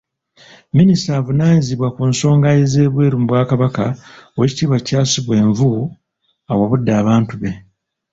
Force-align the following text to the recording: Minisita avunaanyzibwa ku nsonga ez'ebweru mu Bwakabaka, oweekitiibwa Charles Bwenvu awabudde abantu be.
Minisita 0.77 1.11
avunaanyzibwa 1.19 1.87
ku 1.95 2.01
nsonga 2.11 2.47
ez'ebweru 2.61 3.15
mu 3.21 3.27
Bwakabaka, 3.29 3.85
oweekitiibwa 4.35 4.83
Charles 4.87 5.15
Bwenvu 5.25 5.71
awabudde 6.51 6.91
abantu 7.01 7.33
be. 7.41 7.51